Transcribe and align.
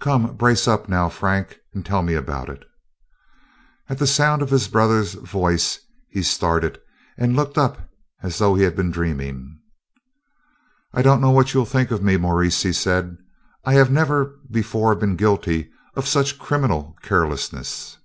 "Come, 0.00 0.36
brace 0.36 0.68
up 0.68 0.86
now, 0.86 1.08
Frank, 1.08 1.58
and 1.72 1.82
tell 1.82 2.02
me 2.02 2.12
about 2.12 2.50
it." 2.50 2.62
At 3.88 3.96
the 3.96 4.06
sound 4.06 4.42
of 4.42 4.50
his 4.50 4.68
brother's 4.68 5.14
voice 5.14 5.80
he 6.10 6.22
started 6.22 6.78
and 7.16 7.34
looked 7.34 7.56
up 7.56 7.88
as 8.22 8.36
though 8.36 8.54
he 8.54 8.64
had 8.64 8.76
been 8.76 8.90
dreaming. 8.90 9.60
"I 10.92 11.00
don't 11.00 11.22
know 11.22 11.30
what 11.30 11.54
you 11.54 11.62
'll 11.62 11.64
think 11.64 11.90
of 11.90 12.02
me, 12.02 12.18
Maurice," 12.18 12.62
he 12.62 12.74
said; 12.74 13.16
"I 13.64 13.72
have 13.72 13.90
never 13.90 14.36
before 14.50 14.94
been 14.94 15.16
guilty 15.16 15.70
of 15.94 16.06
such 16.06 16.38
criminal 16.38 16.94
carelessness." 17.00 17.96